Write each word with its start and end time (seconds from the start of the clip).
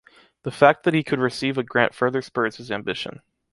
The 0.41 0.49
fact 0.49 0.81
that 0.81 0.95
he 0.95 1.03
could 1.03 1.19
receive 1.19 1.59
a 1.59 1.63
grant 1.63 1.93
further 1.93 2.23
spurs 2.23 2.55
his 2.55 2.71
ambition. 2.71 3.21